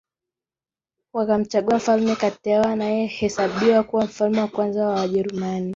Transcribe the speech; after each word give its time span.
Wakamchagua 1.13 1.75
mfalme 1.75 2.15
kati 2.15 2.49
yao 2.49 2.63
anayehesabiwa 2.63 3.83
kuwa 3.83 4.05
mfalme 4.05 4.39
wa 4.41 4.47
kwanza 4.47 4.85
wa 4.87 4.95
Wajerumani 4.95 5.69